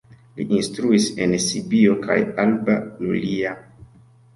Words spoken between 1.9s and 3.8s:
kaj Alba Iulia.